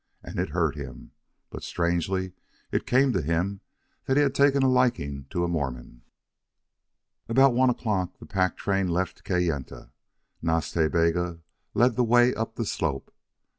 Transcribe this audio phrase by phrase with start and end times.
[0.23, 1.11] And it hurt him.
[1.51, 2.33] But strangely
[2.71, 3.61] it came to him
[4.05, 6.01] that he had taken a liking to a Mormon.
[7.29, 9.91] About one o'clock the pack train left Kayenta.
[10.41, 11.41] Nas Ta Bega
[11.75, 13.13] led the way up the slope.